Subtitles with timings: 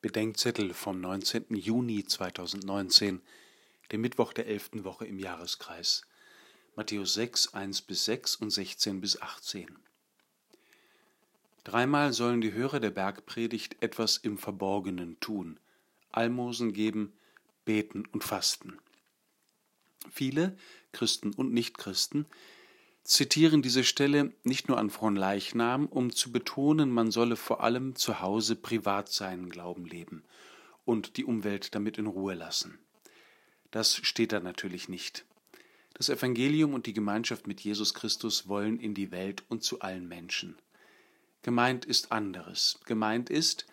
[0.00, 1.56] Bedenkzettel vom 19.
[1.56, 3.20] Juni 2019,
[3.90, 6.06] dem Mittwoch der elften Woche im Jahreskreis.
[6.76, 9.76] Matthäus 6, 1 bis 6 und 16 bis 18.
[11.64, 15.58] Dreimal sollen die Hörer der Bergpredigt etwas im Verborgenen tun,
[16.12, 17.12] Almosen geben,
[17.64, 18.78] beten und fasten.
[20.12, 20.56] Viele,
[20.92, 22.26] Christen und Nichtchristen,
[23.08, 28.20] zitieren diese Stelle nicht nur an Fronleichnam, um zu betonen, man solle vor allem zu
[28.20, 30.22] Hause privat seinen Glauben leben
[30.84, 32.78] und die Umwelt damit in Ruhe lassen.
[33.70, 35.24] Das steht da natürlich nicht.
[35.94, 40.06] Das Evangelium und die Gemeinschaft mit Jesus Christus wollen in die Welt und zu allen
[40.06, 40.56] Menschen.
[41.42, 42.78] Gemeint ist anderes.
[42.84, 43.66] Gemeint ist,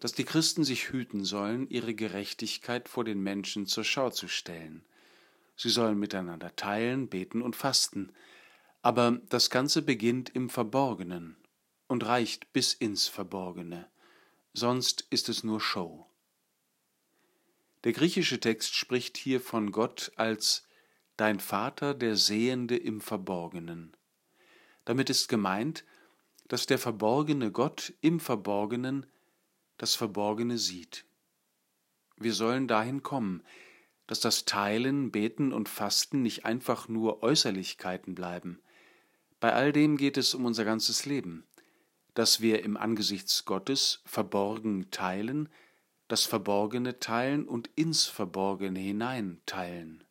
[0.00, 4.82] dass die Christen sich hüten sollen, ihre Gerechtigkeit vor den Menschen zur Schau zu stellen.
[5.56, 8.10] Sie sollen miteinander teilen, beten und fasten,
[8.82, 11.36] aber das Ganze beginnt im Verborgenen
[11.86, 13.88] und reicht bis ins Verborgene,
[14.52, 16.06] sonst ist es nur Show.
[17.84, 20.66] Der griechische Text spricht hier von Gott als
[21.16, 23.94] Dein Vater, der Sehende im Verborgenen.
[24.86, 25.84] Damit ist gemeint,
[26.48, 29.06] dass der verborgene Gott im Verborgenen
[29.76, 31.04] das Verborgene sieht.
[32.16, 33.42] Wir sollen dahin kommen,
[34.06, 38.60] dass das Teilen, Beten und Fasten nicht einfach nur Äußerlichkeiten bleiben,
[39.40, 41.44] bei all dem geht es um unser ganzes Leben,
[42.14, 45.48] dass wir im Angesichts Gottes verborgen teilen,
[46.08, 50.04] das Verborgene teilen und ins Verborgene hinein teilen,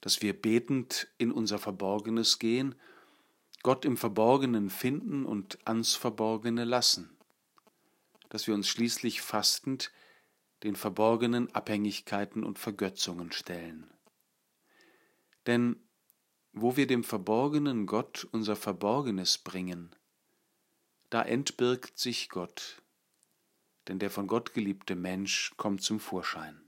[0.00, 2.74] dass wir betend in unser Verborgenes gehen,
[3.62, 7.10] Gott im Verborgenen finden und ans Verborgene lassen,
[8.28, 9.92] dass wir uns schließlich fastend
[10.62, 13.90] den verborgenen Abhängigkeiten und Vergötzungen stellen.
[15.46, 15.76] Denn
[16.52, 19.94] wo wir dem verborgenen Gott unser Verborgenes bringen,
[21.10, 22.82] da entbirgt sich Gott,
[23.88, 26.58] denn der von Gott geliebte Mensch kommt zum Vorschein.